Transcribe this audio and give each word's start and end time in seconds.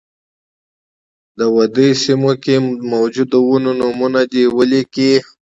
د 1.37 1.39
ودې 1.55 1.89
سیمو 2.03 2.31
کې 2.43 2.55
د 2.61 2.63
موجودو 2.93 3.37
ونو 3.49 3.71
نومونه 3.79 4.21
دې 4.31 4.43
ولیکي. 4.57 5.11